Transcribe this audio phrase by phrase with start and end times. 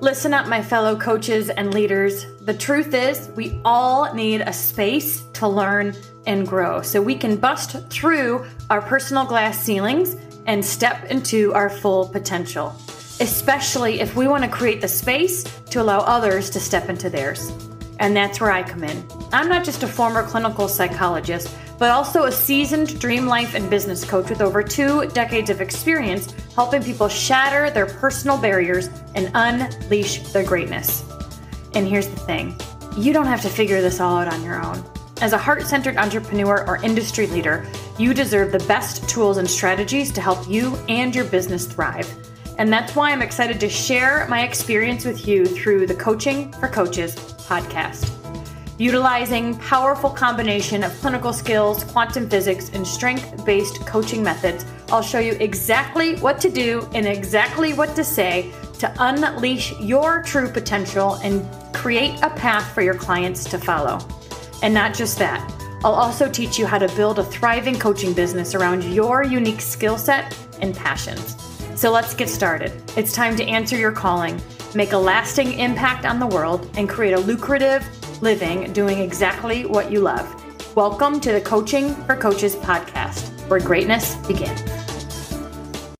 [0.00, 2.26] Listen up, my fellow coaches and leaders.
[2.42, 7.36] The truth is, we all need a space to learn and grow so we can
[7.36, 12.76] bust through our personal glass ceilings and step into our full potential,
[13.20, 17.50] especially if we want to create the space to allow others to step into theirs.
[17.98, 19.15] And that's where I come in.
[19.32, 24.04] I'm not just a former clinical psychologist, but also a seasoned dream life and business
[24.04, 30.20] coach with over two decades of experience helping people shatter their personal barriers and unleash
[30.32, 31.04] their greatness.
[31.74, 32.56] And here's the thing
[32.96, 34.82] you don't have to figure this all out on your own.
[35.20, 37.66] As a heart centered entrepreneur or industry leader,
[37.98, 42.10] you deserve the best tools and strategies to help you and your business thrive.
[42.58, 46.68] And that's why I'm excited to share my experience with you through the Coaching for
[46.68, 48.25] Coaches podcast.
[48.78, 55.32] Utilizing powerful combination of clinical skills, quantum physics, and strength-based coaching methods, I'll show you
[55.40, 61.42] exactly what to do and exactly what to say to unleash your true potential and
[61.74, 63.98] create a path for your clients to follow.
[64.62, 65.40] And not just that,
[65.82, 69.96] I'll also teach you how to build a thriving coaching business around your unique skill
[69.96, 71.34] set and passions.
[71.76, 72.72] So let's get started.
[72.94, 74.38] It's time to answer your calling,
[74.74, 77.82] make a lasting impact on the world, and create a lucrative
[78.22, 80.26] living doing exactly what you love.
[80.74, 84.60] Welcome to the Coaching for Coaches podcast, where greatness begins.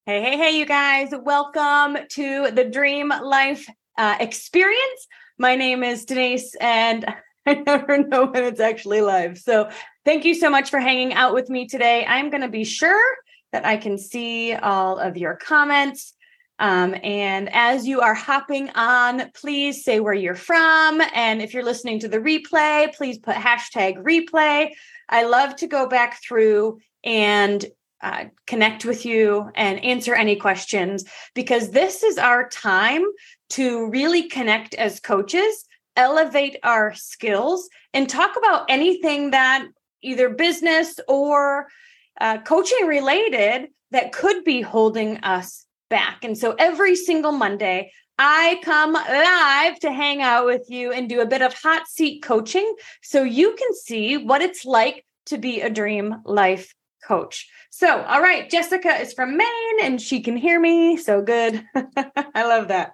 [0.07, 1.11] Hey, hey, hey, you guys.
[1.13, 5.09] Welcome to the Dream Life uh, Experience.
[5.39, 7.05] My name is Denise, and
[7.47, 9.39] I never know when it's actually live.
[9.39, 9.71] So
[10.05, 12.05] thank you so much for hanging out with me today.
[12.07, 13.17] I'm going to be sure
[13.53, 16.15] that I can see all of your comments.
[16.59, 21.03] Um, and as you are hopping on, please say where you're from.
[21.15, 24.73] And if you're listening to the replay, please put hashtag replay.
[25.09, 27.65] I love to go back through and
[28.03, 33.05] uh, connect with you and answer any questions because this is our time
[33.51, 35.65] to really connect as coaches
[35.97, 39.67] elevate our skills and talk about anything that
[40.03, 41.67] either business or
[42.21, 46.25] uh, coaching related that could be holding us back.
[46.25, 51.21] And so every single Monday, I come live to hang out with you and do
[51.21, 55.61] a bit of hot seat coaching so you can see what it's like to be
[55.61, 56.75] a dream life
[57.05, 57.49] coach.
[57.71, 60.97] So, all right, Jessica is from Maine and she can hear me.
[60.97, 61.63] So good.
[61.75, 62.93] I love that.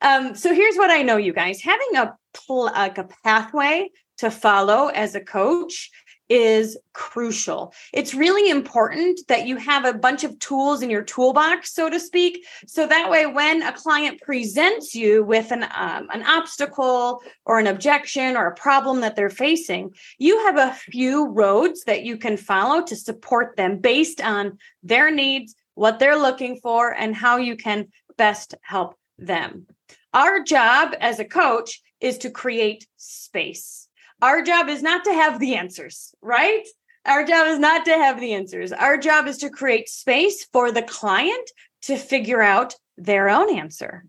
[0.00, 4.30] Um, so here's what I know, you guys having a pl- like a pathway to
[4.30, 5.90] follow as a coach
[6.28, 7.72] is crucial.
[7.92, 11.98] It's really important that you have a bunch of tools in your toolbox, so to
[11.98, 12.44] speak.
[12.66, 17.66] So that way, when a client presents you with an, um, an obstacle or an
[17.66, 22.36] objection or a problem that they're facing, you have a few roads that you can
[22.36, 27.56] follow to support them based on their needs, what they're looking for, and how you
[27.56, 29.66] can best help them.
[30.14, 33.87] Our job as a coach is to create space.
[34.20, 36.66] Our job is not to have the answers, right?
[37.06, 38.72] Our job is not to have the answers.
[38.72, 41.50] Our job is to create space for the client
[41.82, 44.04] to figure out their own answer.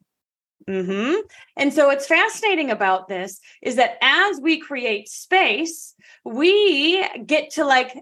[0.67, 1.21] Mm-hmm.
[1.55, 5.95] And so, what's fascinating about this is that as we create space,
[6.25, 7.97] we get to like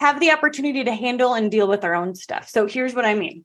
[0.00, 2.48] have the opportunity to handle and deal with our own stuff.
[2.48, 3.44] So, here's what I mean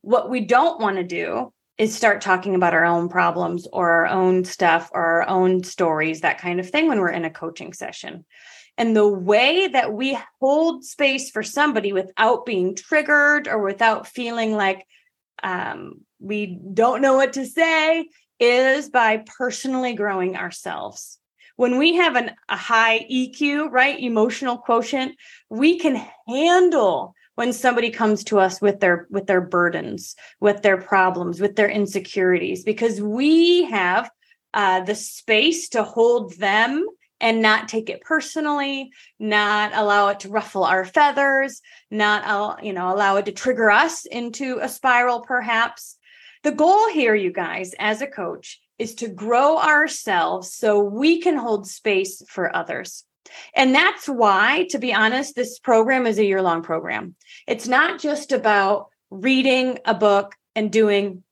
[0.00, 4.06] what we don't want to do is start talking about our own problems or our
[4.06, 7.72] own stuff or our own stories, that kind of thing, when we're in a coaching
[7.72, 8.24] session.
[8.76, 14.54] And the way that we hold space for somebody without being triggered or without feeling
[14.54, 14.86] like
[15.42, 18.08] um, we don't know what to say
[18.40, 21.18] is by personally growing ourselves.
[21.56, 25.16] When we have an, a high EQ, right, emotional quotient,
[25.48, 30.76] we can handle when somebody comes to us with their with their burdens with their
[30.76, 34.10] problems with their insecurities because we have
[34.52, 36.86] uh, the space to hold them
[37.20, 42.92] and not take it personally not allow it to ruffle our feathers not you know
[42.92, 45.96] allow it to trigger us into a spiral perhaps.
[46.42, 51.36] The goal here you guys as a coach is to grow ourselves so we can
[51.36, 53.04] hold space for others
[53.54, 57.14] and that's why, to be honest, this program is a year long program.
[57.46, 61.22] It's not just about reading a book and doing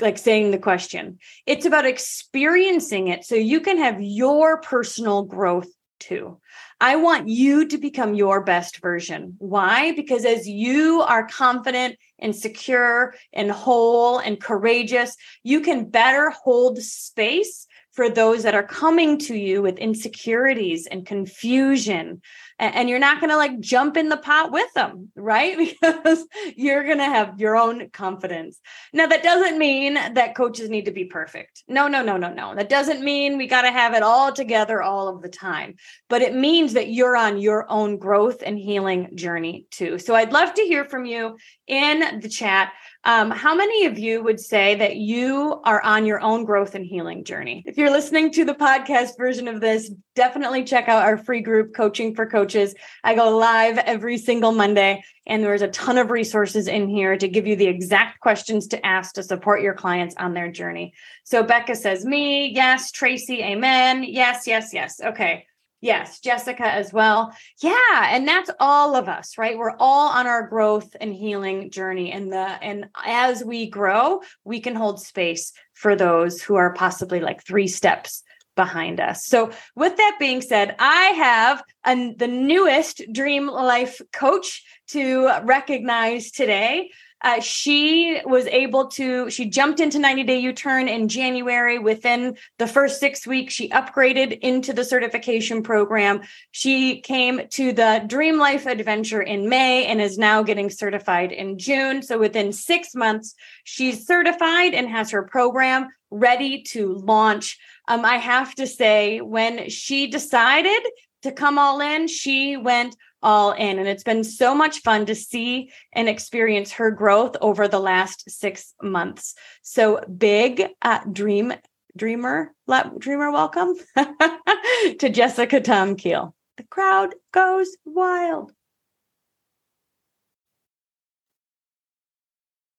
[0.00, 1.18] like saying the question.
[1.46, 5.68] It's about experiencing it so you can have your personal growth
[6.00, 6.40] too.
[6.80, 9.36] I want you to become your best version.
[9.38, 9.92] Why?
[9.92, 16.78] Because as you are confident and secure and whole and courageous, you can better hold
[16.82, 17.65] space
[17.96, 22.20] for those that are coming to you with insecurities and confusion
[22.58, 25.74] and you're not going to like jump in the pot with them, right?
[25.86, 26.26] Because
[26.56, 28.60] you're going to have your own confidence.
[28.92, 31.62] Now, that doesn't mean that coaches need to be perfect.
[31.68, 32.54] No, no, no, no, no.
[32.54, 35.76] That doesn't mean we got to have it all together all of the time,
[36.08, 39.98] but it means that you're on your own growth and healing journey too.
[39.98, 42.72] So I'd love to hear from you in the chat.
[43.06, 46.84] Um, how many of you would say that you are on your own growth and
[46.84, 47.62] healing journey?
[47.64, 51.72] If you're listening to the podcast version of this, definitely check out our free group,
[51.72, 52.74] Coaching for Coaches.
[53.04, 57.28] I go live every single Monday, and there's a ton of resources in here to
[57.28, 60.92] give you the exact questions to ask to support your clients on their journey.
[61.22, 62.90] So Becca says, Me, yes.
[62.90, 64.02] Tracy, amen.
[64.02, 65.00] Yes, yes, yes.
[65.00, 65.46] Okay.
[65.80, 67.32] Yes, Jessica as well.
[67.62, 69.58] Yeah, and that's all of us, right?
[69.58, 74.60] We're all on our growth and healing journey and the and as we grow, we
[74.60, 78.22] can hold space for those who are possibly like 3 steps
[78.56, 79.26] behind us.
[79.26, 86.30] So, with that being said, I have an, the newest Dream Life coach to recognize
[86.30, 86.90] today.
[87.26, 91.76] Uh, she was able to, she jumped into 90 day U turn in January.
[91.76, 96.20] Within the first six weeks, she upgraded into the certification program.
[96.52, 101.58] She came to the Dream Life Adventure in May and is now getting certified in
[101.58, 102.00] June.
[102.00, 103.34] So within six months,
[103.64, 107.58] she's certified and has her program ready to launch.
[107.88, 110.80] Um, I have to say, when she decided
[111.26, 113.80] to come all in, she went all in.
[113.80, 118.30] And it's been so much fun to see and experience her growth over the last
[118.30, 119.34] six months.
[119.62, 121.52] So big uh, dream,
[121.96, 122.54] dreamer,
[122.98, 126.32] dreamer, welcome to Jessica Tom Keel.
[126.58, 128.52] The crowd goes wild.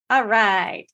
[0.10, 0.88] All right.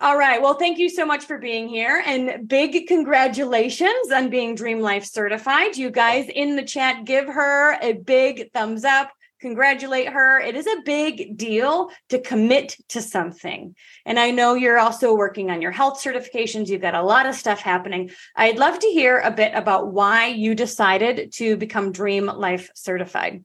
[0.00, 0.42] All right.
[0.42, 5.04] Well, thank you so much for being here and big congratulations on being Dream Life
[5.04, 5.76] certified.
[5.76, 9.12] You guys in the chat, give her a big thumbs up.
[9.40, 10.40] Congratulate her.
[10.40, 13.76] It is a big deal to commit to something.
[14.04, 16.68] And I know you're also working on your health certifications.
[16.68, 18.10] You've got a lot of stuff happening.
[18.34, 23.44] I'd love to hear a bit about why you decided to become Dream Life certified.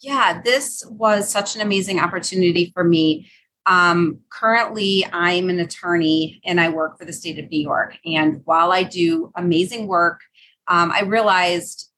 [0.00, 3.30] Yeah, this was such an amazing opportunity for me
[3.68, 7.98] um, currently, I'm an attorney and I work for the state of New York.
[8.06, 10.22] And while I do amazing work,
[10.68, 11.90] um, I realized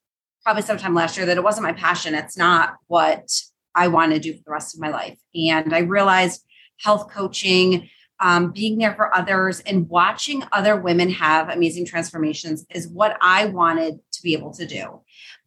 [0.43, 2.13] probably sometime last year that it wasn't my passion.
[2.13, 3.25] It's not what
[3.73, 5.17] I want to do for the rest of my life.
[5.33, 6.43] And I realized
[6.77, 7.89] health coaching,
[8.19, 13.45] um, being there for others, and watching other women have amazing transformations is what I
[13.45, 15.01] wanted to be able to do.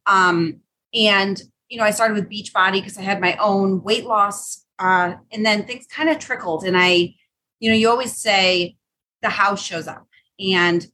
[0.07, 0.61] Um,
[0.95, 5.15] and you know, I started with Beachbody because I had my own weight loss uh,
[5.33, 6.65] and then things kind of trickled.
[6.65, 7.15] And I,
[7.61, 8.77] you know, you always say
[9.23, 10.07] the house shows up.
[10.39, 10.87] And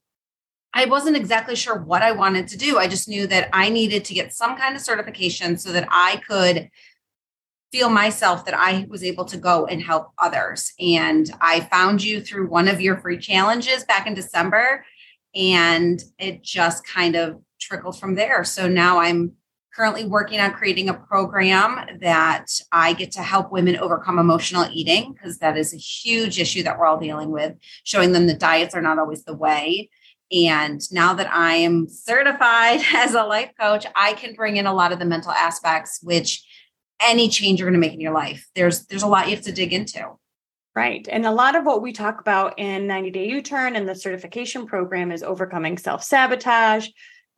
[0.73, 2.79] I wasn't exactly sure what I wanted to do.
[2.79, 6.23] I just knew that I needed to get some kind of certification so that I
[6.29, 6.71] could
[7.73, 10.73] feel myself that I was able to go and help others.
[10.79, 14.85] And I found you through one of your free challenges back in December.
[15.35, 18.43] And it just kind of trickled from there.
[18.45, 19.33] So now I'm
[19.75, 25.13] currently working on creating a program that I get to help women overcome emotional eating
[25.13, 28.75] because that is a huge issue that we're all dealing with, showing them that diets
[28.75, 29.91] are not always the way.
[30.33, 34.75] And now that I am certified as a life coach, I can bring in a
[34.75, 36.45] lot of the mental aspects, which
[37.01, 39.45] any change you're going to make in your life, there's there's a lot you have
[39.45, 40.07] to dig into.
[40.77, 41.07] Right.
[41.11, 43.95] And a lot of what we talk about in 90 Day U Turn and the
[43.95, 46.89] certification program is overcoming self sabotage,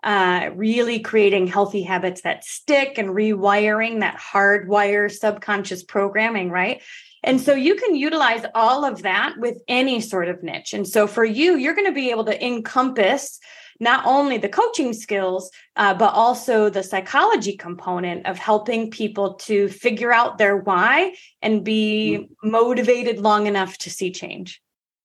[0.03, 6.83] uh, really creating healthy habits that stick and rewiring that hardwire subconscious programming, right?
[7.25, 10.73] And so you can utilize all of that with any sort of niche.
[10.73, 13.39] And so for you, you're going to be able to encompass
[13.79, 19.69] not only the coaching skills, uh, but also the psychology component of helping people to
[19.69, 22.51] figure out their why and be mm-hmm.
[22.51, 24.63] motivated long enough to see change.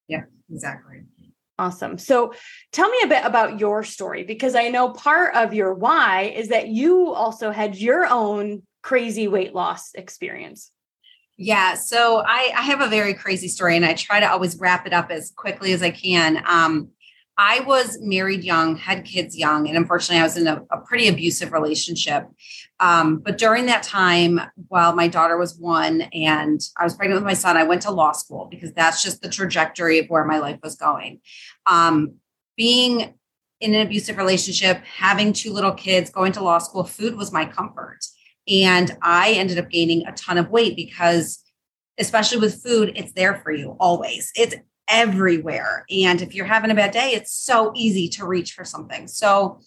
[0.07, 1.01] Yeah, exactly.
[1.59, 1.97] Awesome.
[1.97, 2.33] So
[2.71, 6.49] tell me a bit about your story because I know part of your why is
[6.49, 10.71] that you also had your own crazy weight loss experience.
[11.35, 14.87] Yeah, so I, I have a very crazy story and I try to always wrap
[14.87, 16.43] it up as quickly as I can.
[16.47, 16.89] Um,
[17.37, 21.07] I was married young, had kids young, and unfortunately, I was in a, a pretty
[21.07, 22.27] abusive relationship.
[22.79, 27.27] Um, but during that time, while my daughter was one and I was pregnant with
[27.27, 30.39] my son, I went to law school because that's just the trajectory of where my
[30.39, 31.19] life was going.
[31.67, 32.15] Um,
[32.55, 33.13] being
[33.59, 37.45] in an abusive relationship, having two little kids, going to law school, food was my
[37.45, 37.99] comfort.
[38.47, 41.43] And I ended up gaining a ton of weight because,
[41.99, 44.31] especially with food, it's there for you always.
[44.35, 44.55] It's
[44.87, 45.85] everywhere.
[45.89, 49.07] And if you're having a bad day, it's so easy to reach for something.
[49.07, 49.59] So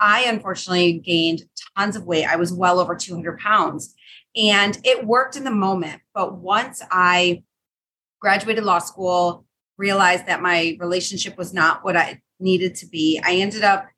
[0.00, 1.42] I unfortunately gained
[1.76, 2.26] tons of weight.
[2.26, 3.94] I was well over 200 pounds
[4.36, 6.02] and it worked in the moment.
[6.12, 7.44] But once I
[8.20, 9.44] graduated law school,
[9.76, 13.88] realized that my relationship was not what I needed to be, I ended up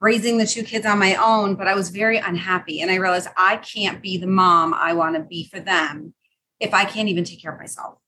[0.00, 2.80] raising the two kids on my own, but I was very unhappy.
[2.80, 6.14] And I realized I can't be the mom I want to be for them
[6.58, 7.98] if I can't even take care of myself.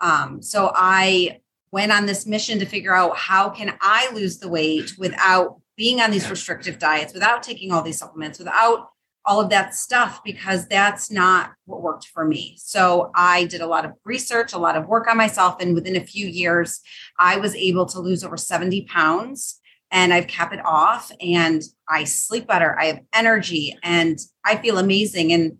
[0.00, 1.40] Um, so I
[1.72, 6.00] went on this mission to figure out how can I lose the weight without being
[6.00, 8.88] on these restrictive diets, without taking all these supplements, without
[9.26, 12.54] all of that stuff, because that's not what worked for me.
[12.58, 15.56] So I did a lot of research, a lot of work on myself.
[15.60, 16.80] And within a few years,
[17.18, 19.60] I was able to lose over 70 pounds
[19.90, 22.78] and I've kept it off and I sleep better.
[22.78, 25.32] I have energy and I feel amazing.
[25.32, 25.58] And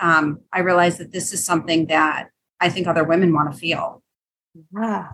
[0.00, 2.28] um, I realize that this is something that
[2.60, 4.02] I think other women want to feel.
[4.74, 5.08] Yeah,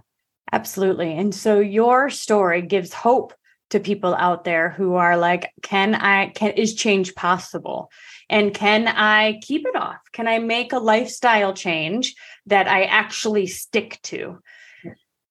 [0.53, 1.17] absolutely.
[1.17, 3.35] And so your story gives hope
[3.71, 7.91] to people out there who are like, can I, can, is change possible?
[8.29, 9.97] And can I keep it off?
[10.13, 12.15] Can I make a lifestyle change
[12.47, 14.39] that I actually stick to?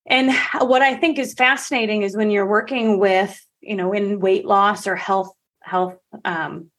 [0.07, 4.45] And what I think is fascinating is when you're working with, you know, in weight
[4.45, 6.71] loss or health, health, um,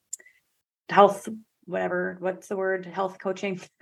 [0.89, 1.29] health
[1.65, 3.59] whatever what's the word health coaching?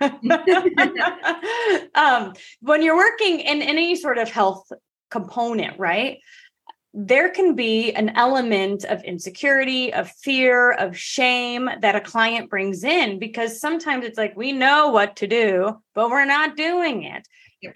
[1.94, 4.70] Um, when you're working in any sort of health
[5.10, 6.18] component right
[6.94, 12.84] there can be an element of insecurity of fear of shame that a client brings
[12.84, 17.26] in because sometimes it's like we know what to do but we're not doing it.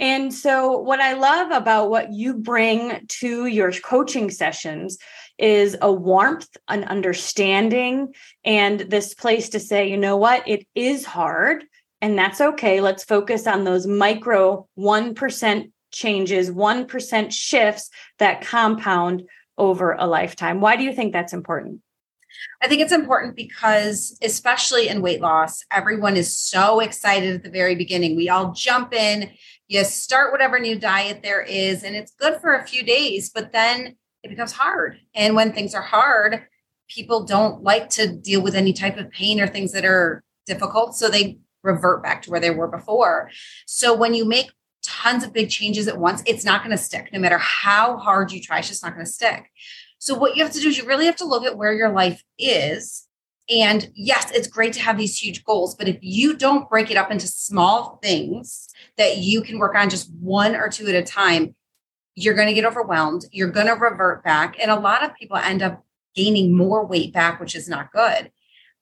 [0.01, 4.99] And so, what I love about what you bring to your coaching sessions
[5.39, 8.15] is a warmth, an understanding,
[8.45, 11.65] and this place to say, you know what, it is hard,
[12.01, 12.81] and that's okay.
[12.81, 19.25] Let's focus on those micro 1% changes, 1% shifts that compound
[19.59, 20.61] over a lifetime.
[20.61, 21.81] Why do you think that's important?
[22.63, 27.51] I think it's important because, especially in weight loss, everyone is so excited at the
[27.51, 28.17] very beginning.
[28.17, 29.31] We all jump in,
[29.69, 33.53] you start whatever new diet there is, and it's good for a few days, but
[33.53, 34.99] then it becomes hard.
[35.15, 36.47] And when things are hard,
[36.89, 40.97] people don't like to deal with any type of pain or things that are difficult.
[40.97, 43.31] So they revert back to where they were before.
[43.67, 44.51] So when you make
[44.83, 47.11] tons of big changes at once, it's not going to stick.
[47.13, 49.51] No matter how hard you try, it's just not going to stick.
[49.99, 51.91] So what you have to do is you really have to look at where your
[51.91, 53.07] life is.
[53.49, 56.97] And yes, it's great to have these huge goals, but if you don't break it
[56.97, 61.03] up into small things that you can work on just one or two at a
[61.03, 61.55] time,
[62.17, 63.27] you're going to get overwhelmed.
[63.31, 64.57] You're going to revert back.
[64.61, 68.33] And a lot of people end up gaining more weight back, which is not good.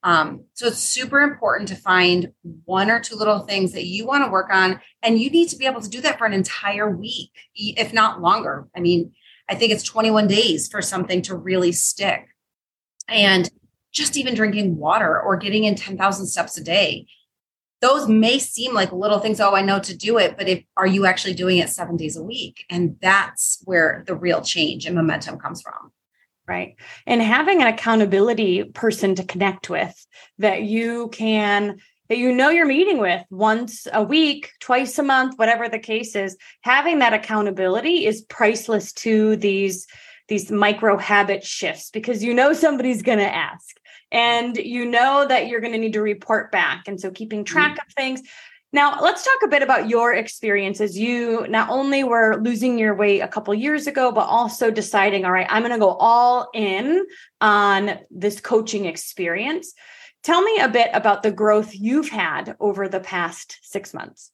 [0.03, 2.31] Um, so it's super important to find
[2.63, 4.79] one or two little things that you want to work on.
[5.03, 8.21] And you need to be able to do that for an entire week, if not
[8.21, 8.67] longer.
[8.75, 9.13] I mean,
[9.49, 12.27] I think it's 21 days for something to really stick.
[13.07, 13.49] And
[13.91, 17.07] just even drinking water or getting in 10,000 steps a day,
[17.85, 19.39] those may seem like little things.
[19.39, 22.17] Oh, I know to do it, but if are you actually doing it seven days
[22.17, 22.65] a week?
[22.67, 25.91] And that's where the real change and momentum comes from.
[26.47, 26.77] Right.
[27.05, 29.93] And having an accountability person to connect with
[30.39, 31.77] that you can
[32.09, 36.15] that you know you're meeting with once a week, twice a month, whatever the case
[36.15, 39.87] is, having that accountability is priceless to these
[40.27, 43.75] these micro habit shifts because you know somebody's going to ask
[44.11, 47.71] and you know that you're going to need to report back and so keeping track
[47.71, 47.87] mm-hmm.
[47.87, 48.21] of things
[48.73, 53.21] now let's talk a bit about your experiences you not only were losing your weight
[53.21, 57.05] a couple years ago but also deciding all right i'm going to go all in
[57.41, 59.73] on this coaching experience
[60.25, 64.31] Tell me a bit about the growth you've had over the past six months.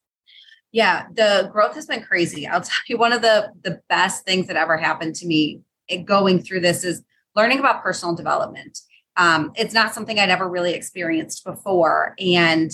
[0.71, 2.47] Yeah, the growth has been crazy.
[2.47, 5.59] I'll tell you, one of the the best things that ever happened to me
[6.05, 7.03] going through this is
[7.35, 8.79] learning about personal development.
[9.17, 12.71] Um, it's not something I'd ever really experienced before, and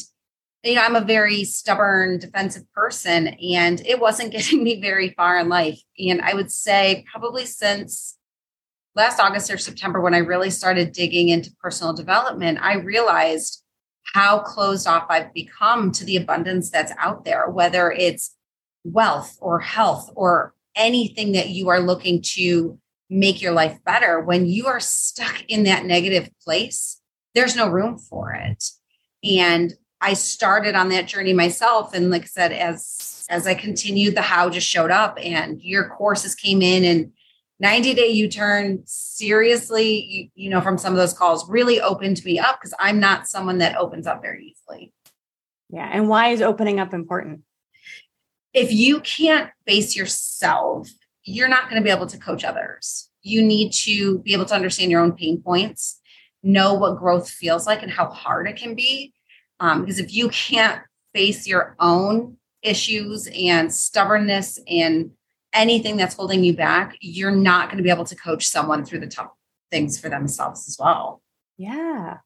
[0.64, 5.38] you know, I'm a very stubborn, defensive person, and it wasn't getting me very far
[5.40, 5.82] in life.
[5.98, 8.18] And I would say probably since
[8.96, 13.64] last August or September, when I really started digging into personal development, I realized
[14.14, 18.36] how closed off I've become to the abundance that's out there, whether it's
[18.84, 24.20] wealth or health or anything that you are looking to make your life better.
[24.20, 27.02] When you are stuck in that negative place,
[27.36, 28.64] there's no room for it.
[29.24, 31.94] And I started on that journey myself.
[31.94, 35.90] And like I said, as as I continued, the how just showed up and your
[35.90, 37.12] courses came in and
[37.60, 42.24] 90 day U turn, seriously, you, you, know, from some of those calls really opened
[42.24, 44.94] me up because I'm not someone that opens up very easily.
[45.70, 45.90] Yeah.
[45.92, 47.42] And why is opening up important?
[48.58, 50.90] if you can't face yourself,
[51.28, 53.10] you're not going to be able to coach others.
[53.22, 56.00] You need to be able to understand your own pain points,
[56.42, 59.14] know what growth feels like and how hard it can be.
[59.60, 60.82] Um, because if you can't
[61.14, 65.12] face your own issues and stubbornness and
[65.52, 69.00] anything that's holding you back, you're not going to be able to coach someone through
[69.00, 69.32] the tough
[69.70, 71.22] things for themselves as well.
[71.58, 72.20] Yeah.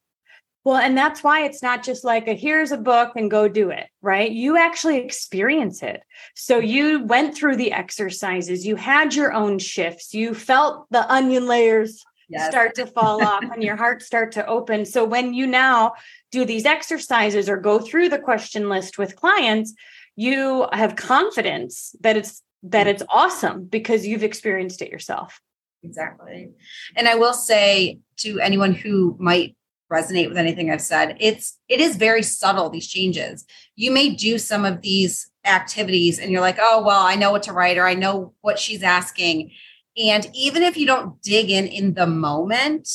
[0.64, 3.72] Well, and that's why it's not just like a here's a book and go do
[3.72, 4.30] it, right?
[4.30, 6.04] You actually experience it.
[6.36, 11.48] So you went through the exercises, you had your own shifts, you felt the onion
[11.48, 12.50] layers yes.
[12.50, 14.86] start to fall off and your heart start to open.
[14.86, 15.94] So when you now
[16.32, 19.74] do these exercises or go through the question list with clients,
[20.16, 25.42] you have confidence that it's that it's awesome because you've experienced it yourself.
[25.84, 26.52] Exactly.
[26.96, 29.56] And I will say to anyone who might
[29.92, 33.46] resonate with anything I've said, it's it is very subtle these changes.
[33.76, 37.44] You may do some of these activities and you're like, "Oh, well, I know what
[37.44, 39.52] to write or I know what she's asking."
[39.98, 42.88] And even if you don't dig in in the moment,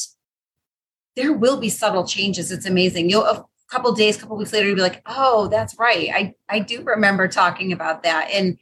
[1.14, 2.50] there will be subtle changes.
[2.50, 3.10] It's amazing.
[3.10, 6.08] You'll a couple days, couple weeks later, you'll be like, "Oh, that's right.
[6.12, 8.58] I I do remember talking about that." And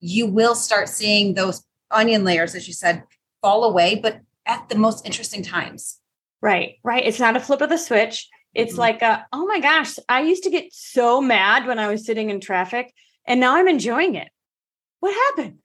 [0.00, 3.04] you will start seeing those onion layers, as you said,
[3.42, 5.99] fall away, but at the most interesting times.
[6.42, 7.04] Right, right.
[7.04, 8.28] It's not a flip of the switch.
[8.54, 8.80] It's mm-hmm.
[8.80, 12.30] like, a, oh my gosh, I used to get so mad when I was sitting
[12.30, 12.92] in traffic,
[13.26, 14.28] and now I'm enjoying it.
[15.00, 15.58] What happened?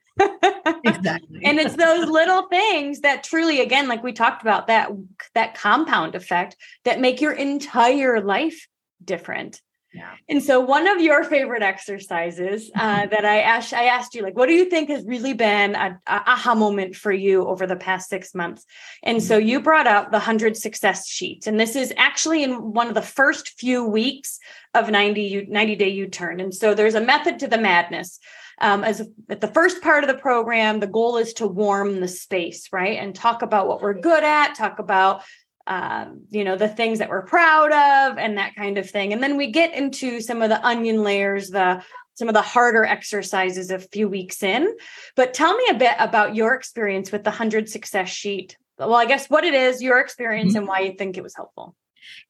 [0.84, 1.40] exactly.
[1.44, 4.90] and it's those little things that truly, again, like we talked about, that
[5.34, 8.66] that compound effect that make your entire life
[9.04, 9.60] different.
[9.92, 10.12] Yeah.
[10.28, 14.36] And so one of your favorite exercises uh, that I asked, I asked you, like,
[14.36, 17.76] what do you think has really been a, a aha moment for you over the
[17.76, 18.66] past six months?
[19.02, 21.46] And so you brought up the 100 success sheets.
[21.46, 24.38] And this is actually in one of the first few weeks
[24.74, 26.40] of 90, 90 day U-turn.
[26.40, 28.18] And so there's a method to the madness.
[28.58, 32.08] Um, as at the first part of the program, the goal is to warm the
[32.08, 32.98] space, right?
[32.98, 35.22] And talk about what we're good at, talk about
[35.66, 39.12] um, you know, the things that we're proud of and that kind of thing.
[39.12, 41.82] And then we get into some of the onion layers, the
[42.14, 44.74] some of the harder exercises a few weeks in.
[45.16, 48.56] But tell me a bit about your experience with the 100 success sheet.
[48.78, 50.58] Well, I guess what it is, your experience, mm-hmm.
[50.58, 51.74] and why you think it was helpful.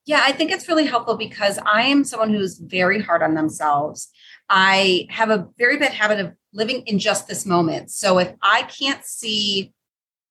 [0.04, 4.08] Yeah, I think it's really helpful because I am someone who's very hard on themselves.
[4.48, 7.90] I have a very bad habit of living in just this moment.
[7.90, 9.72] So if I can't see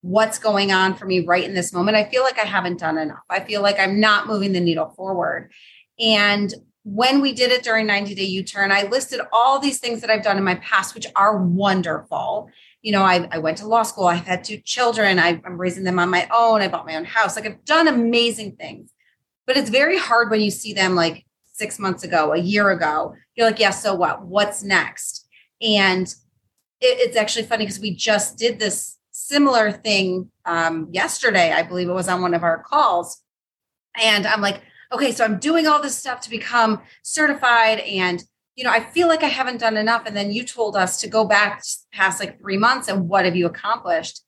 [0.05, 2.99] what's going on for me right in this moment, I feel like I haven't done
[2.99, 3.23] enough.
[3.27, 5.51] I feel like I'm not moving the needle forward.
[5.99, 10.01] And when we did it during 90 day U turn, I listed all these things
[10.01, 12.51] that I've done in my past, which are wonderful.
[12.83, 15.85] You know, I, I went to law school, I've had two children, I, I'm raising
[15.85, 17.35] them on my own, I bought my own house.
[17.35, 18.91] Like I've done amazing things.
[19.47, 23.15] But it's very hard when you see them like six months ago, a year ago.
[23.33, 24.23] You're like, yeah, so what?
[24.23, 25.27] What's next?
[25.63, 26.07] And
[26.79, 28.94] it, it's actually funny because we just did this
[29.27, 31.51] similar thing um, yesterday.
[31.51, 33.21] I believe it was on one of our calls.
[34.01, 34.61] And I'm like,
[34.91, 37.79] okay, so I'm doing all this stuff to become certified.
[37.79, 38.23] And,
[38.55, 40.05] you know, I feel like I haven't done enough.
[40.05, 43.35] And then you told us to go back past like three months and what have
[43.35, 44.21] you accomplished?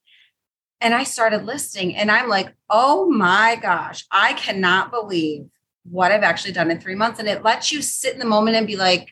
[0.80, 5.46] And I started listing and I'm like, oh my gosh, I cannot believe
[5.84, 7.18] what I've actually done in three months.
[7.18, 9.10] And it lets you sit in the moment and be like,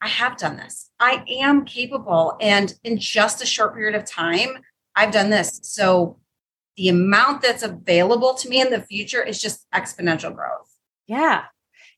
[0.00, 0.90] I have done this.
[1.00, 2.36] I am capable.
[2.40, 4.58] And in just a short period of time,
[4.96, 5.60] I've done this.
[5.62, 6.18] So
[6.76, 10.72] the amount that's available to me in the future is just exponential growth.
[11.06, 11.44] Yeah.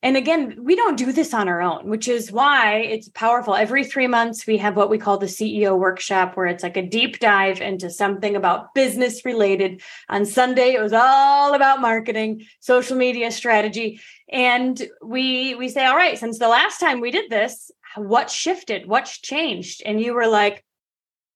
[0.01, 3.57] And again, we don't do this on our own, which is why it's powerful.
[3.57, 6.87] Every three months, we have what we call the CEO workshop, where it's like a
[6.87, 9.83] deep dive into something about business related.
[10.09, 14.01] On Sunday, it was all about marketing, social media strategy.
[14.29, 18.87] And we we say, all right, since the last time we did this, what shifted?
[18.87, 19.83] What's changed?
[19.85, 20.65] And you were like,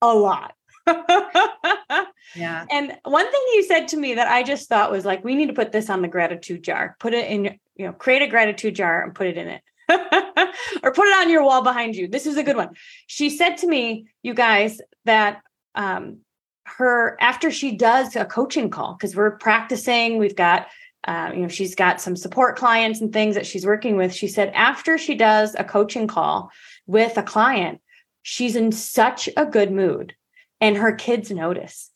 [0.01, 0.55] a lot.
[0.87, 2.67] Yeah.
[2.71, 5.47] And one thing you said to me that I just thought was like, we need
[5.47, 6.97] to put this on the gratitude jar.
[6.99, 9.63] Put it in, you know, create a gratitude jar and put it in it.
[10.83, 12.09] or put it on your wall behind you.
[12.09, 12.71] This is a good one.
[13.07, 15.41] She said to me, you guys, that
[15.75, 16.19] um
[16.65, 20.69] her after she does a coaching call, because we're practicing, we've got
[21.05, 24.15] uh, you know, she's got some support clients and things that she's working with.
[24.15, 26.51] She said after she does a coaching call
[26.87, 27.81] with a client,
[28.23, 30.15] she's in such a good mood
[30.63, 31.91] and her kids notice.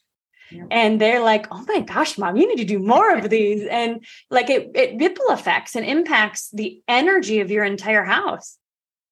[0.50, 0.64] Yeah.
[0.70, 3.66] And they're like, oh my gosh, mom, you need to do more of these.
[3.66, 8.58] And like it, it ripple effects and impacts the energy of your entire house.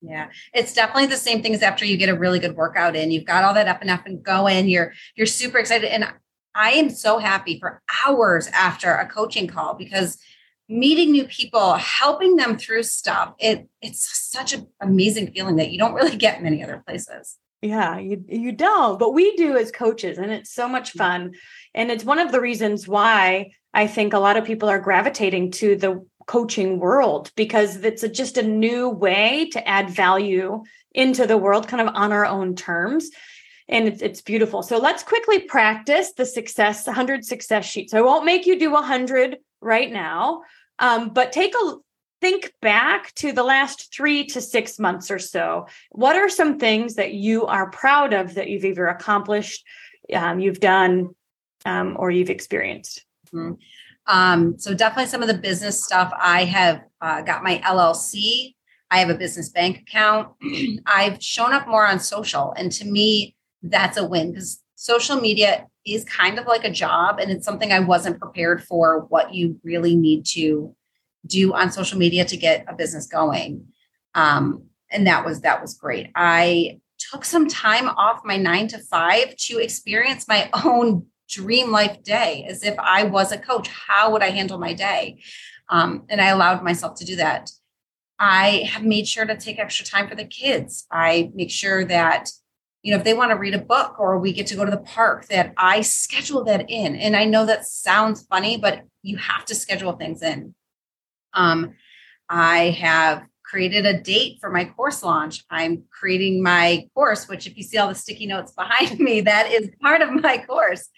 [0.02, 3.10] Yeah, it's definitely the same thing as after you get a really good workout in.
[3.10, 4.68] You've got all that up and up and going.
[4.68, 5.90] You're you're super excited.
[5.90, 6.12] And
[6.54, 10.18] I am so happy for hours after a coaching call because
[10.68, 13.32] meeting new people, helping them through stuff.
[13.38, 17.38] It it's such an amazing feeling that you don't really get in many other places.
[17.64, 20.98] Yeah, you you don't, but we do as coaches and it's so much mm.
[20.98, 21.34] fun.
[21.74, 25.52] And it's one of the reasons why I think a lot of people are gravitating
[25.52, 31.26] to the coaching world because it's a, just a new way to add value into
[31.26, 33.08] the world kind of on our own terms
[33.68, 38.00] and it's, it's beautiful so let's quickly practice the success 100 success sheet so i
[38.00, 40.40] won't make you do 100 right now
[40.78, 41.74] um, but take a
[42.24, 46.94] think back to the last three to six months or so what are some things
[46.94, 49.62] that you are proud of that you've either accomplished
[50.14, 51.14] um, you've done
[51.66, 53.52] um, or you've experienced mm-hmm.
[54.06, 56.12] Um, so definitely some of the business stuff.
[56.18, 58.54] I have uh, got my LLC.
[58.90, 60.28] I have a business bank account.
[60.86, 65.66] I've shown up more on social, and to me, that's a win because social media
[65.86, 69.06] is kind of like a job, and it's something I wasn't prepared for.
[69.08, 70.76] What you really need to
[71.26, 73.66] do on social media to get a business going,
[74.14, 76.10] um, and that was that was great.
[76.14, 82.02] I took some time off my nine to five to experience my own dream life
[82.02, 83.68] day as if I was a coach.
[83.68, 85.20] How would I handle my day?
[85.68, 87.50] Um, and I allowed myself to do that.
[88.18, 90.86] I have made sure to take extra time for the kids.
[90.90, 92.30] I make sure that,
[92.82, 94.70] you know, if they want to read a book or we get to go to
[94.70, 96.94] the park, that I schedule that in.
[96.94, 100.54] And I know that sounds funny, but you have to schedule things in.
[101.34, 101.74] Um,
[102.28, 105.44] I have created a date for my course launch.
[105.50, 109.50] I'm creating my course, which, if you see all the sticky notes behind me, that
[109.50, 110.88] is part of my course.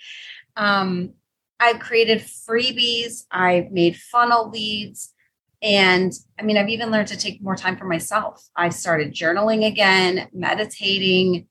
[0.57, 1.15] Um,
[1.59, 5.13] I've created freebies, I've made funnel leads.
[5.63, 8.47] And I mean, I've even learned to take more time for myself.
[8.55, 11.49] I started journaling again, meditating.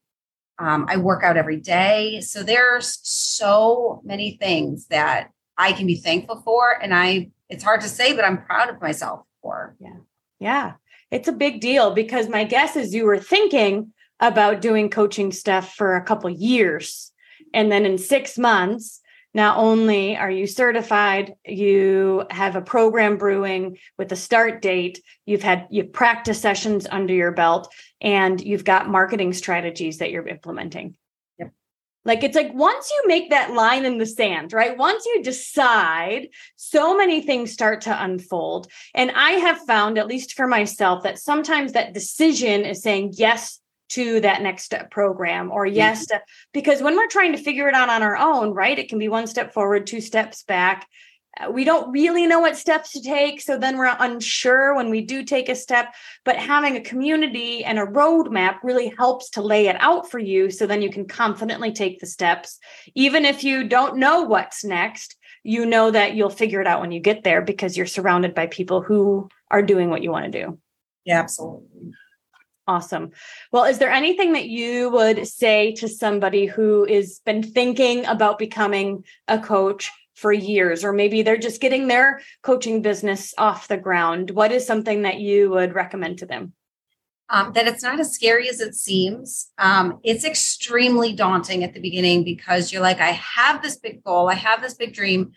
[0.59, 2.21] Um, I work out every day.
[2.21, 6.71] So there's so many things that I can be thankful for.
[6.81, 9.75] And I, it's hard to say, but I'm proud of myself for.
[9.79, 9.97] Yeah.
[10.39, 10.73] Yeah
[11.11, 15.73] it's a big deal because my guess is you were thinking about doing coaching stuff
[15.73, 17.11] for a couple years
[17.53, 19.01] and then in 6 months
[19.33, 25.43] not only are you certified you have a program brewing with a start date you've
[25.43, 30.95] had you've practice sessions under your belt and you've got marketing strategies that you're implementing
[32.05, 34.77] like it's like once you make that line in the sand, right?
[34.77, 38.67] Once you decide, so many things start to unfold.
[38.93, 43.59] And I have found, at least for myself, that sometimes that decision is saying yes
[43.89, 46.17] to that next step program or yes mm-hmm.
[46.17, 48.79] to, because when we're trying to figure it out on our own, right?
[48.79, 50.87] It can be one step forward, two steps back
[51.39, 53.41] Uh, we don't really know what steps to take.
[53.41, 55.93] So then we're unsure when we do take a step.
[56.23, 60.49] But having a community and a roadmap really helps to lay it out for you.
[60.49, 62.59] So then you can confidently take the steps.
[62.93, 66.91] Even if you don't know what's next, you know that you'll figure it out when
[66.91, 70.43] you get there because you're surrounded by people who are doing what you want to
[70.43, 70.57] do.
[71.05, 71.93] Yeah, absolutely.
[72.67, 73.11] Awesome.
[73.51, 78.39] Well, is there anything that you would say to somebody who has been thinking about
[78.39, 79.91] becoming a coach?
[80.15, 84.31] For years, or maybe they're just getting their coaching business off the ground.
[84.31, 86.53] What is something that you would recommend to them?
[87.29, 89.51] Um, that it's not as scary as it seems.
[89.57, 94.29] Um, it's extremely daunting at the beginning because you're like, I have this big goal,
[94.29, 95.31] I have this big dream,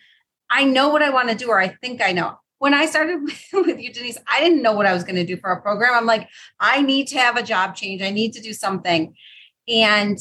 [0.50, 2.38] I know what I want to do, or I think I know.
[2.58, 3.20] When I started
[3.52, 5.94] with you, Denise, I didn't know what I was going to do for a program.
[5.94, 6.28] I'm like,
[6.60, 9.14] I need to have a job change, I need to do something.
[9.66, 10.18] And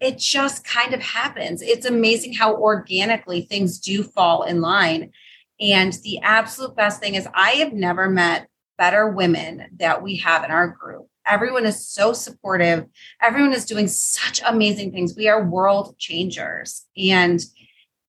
[0.00, 1.62] it just kind of happens.
[1.62, 5.12] It's amazing how organically things do fall in line.
[5.58, 10.44] And the absolute best thing is, I have never met better women that we have
[10.44, 11.08] in our group.
[11.26, 12.86] Everyone is so supportive.
[13.22, 15.16] Everyone is doing such amazing things.
[15.16, 16.84] We are world changers.
[16.96, 17.40] And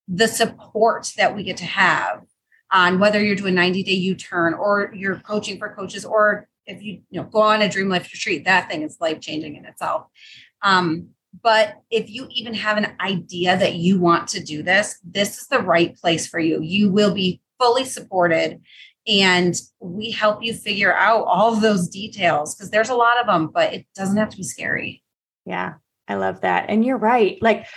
[0.08, 2.23] the support that we get to have
[2.71, 6.84] on whether you're doing 90 day U turn or you're coaching for coaches, or if
[6.84, 9.65] you, you know, go on a dream life retreat, that thing is life changing in
[9.65, 10.08] itself.
[10.62, 11.10] Um,
[11.41, 15.47] but if you even have an idea that you want to do this, this is
[15.47, 16.62] the right place for you.
[16.62, 18.62] You will be fully supported
[19.08, 23.26] and we help you figure out all of those details because there's a lot of
[23.26, 25.04] them, but it doesn't have to be scary.
[25.45, 25.76] Yeah,
[26.08, 26.65] I love that.
[26.69, 27.38] And you're right.
[27.41, 27.67] Like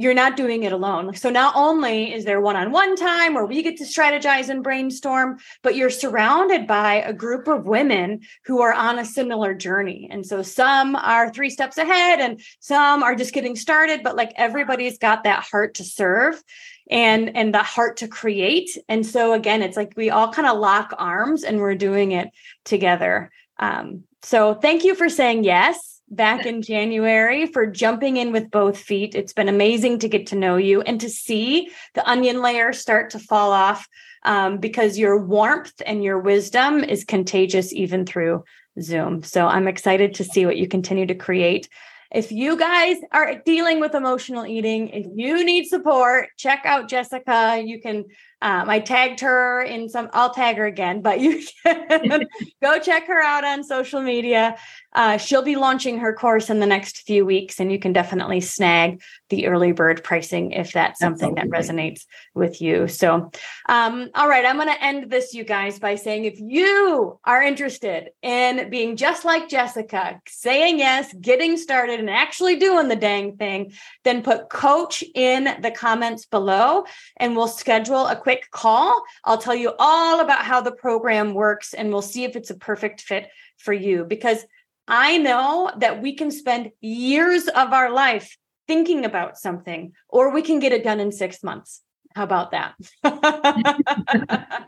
[0.00, 1.14] you're not doing it alone.
[1.14, 5.76] So not only is there one-on-one time where we get to strategize and brainstorm, but
[5.76, 10.08] you're surrounded by a group of women who are on a similar journey.
[10.10, 14.32] And so some are 3 steps ahead and some are just getting started, but like
[14.36, 16.42] everybody's got that heart to serve
[16.90, 18.70] and and the heart to create.
[18.88, 22.30] And so again, it's like we all kind of lock arms and we're doing it
[22.64, 23.30] together.
[23.58, 28.78] Um, so thank you for saying yes back in January for jumping in with both
[28.78, 29.14] feet.
[29.14, 33.10] It's been amazing to get to know you and to see the onion layer start
[33.10, 33.88] to fall off
[34.24, 38.44] um, because your warmth and your wisdom is contagious even through
[38.80, 39.22] Zoom.
[39.22, 41.68] So I'm excited to see what you continue to create.
[42.12, 47.62] If you guys are dealing with emotional eating, if you need support, check out Jessica.
[47.64, 48.06] You can
[48.42, 52.26] um, I tagged her in some, I'll tag her again, but you can
[52.62, 54.56] go check her out on social media.
[54.94, 58.40] Uh, she'll be launching her course in the next few weeks, and you can definitely
[58.40, 61.50] snag the early bird pricing if that's something Absolutely.
[61.50, 62.88] that resonates with you.
[62.88, 63.30] So,
[63.68, 67.42] um, all right, I'm going to end this, you guys, by saying if you are
[67.42, 73.36] interested in being just like Jessica, saying yes, getting started, and actually doing the dang
[73.36, 73.72] thing,
[74.04, 76.84] then put coach in the comments below,
[77.18, 79.02] and we'll schedule a quick quick call.
[79.24, 82.54] I'll tell you all about how the program works and we'll see if it's a
[82.54, 84.46] perfect fit for you because
[84.90, 90.42] I know that we can spend years of our life thinking about something or we
[90.42, 91.82] can get it done in 6 months.
[92.14, 92.74] How about that?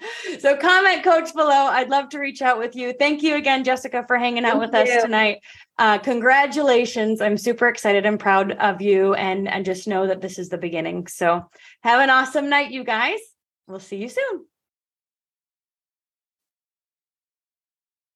[0.40, 1.50] so comment coach below.
[1.50, 2.92] I'd love to reach out with you.
[2.92, 4.94] Thank you again, Jessica, for hanging out Thank with you.
[4.94, 5.40] us tonight.
[5.76, 7.20] Uh, congratulations.
[7.20, 10.58] I'm super excited and proud of you and, and just know that this is the
[10.58, 11.08] beginning.
[11.08, 11.44] So
[11.82, 13.18] have an awesome night, you guys.
[13.66, 14.46] We'll see you soon.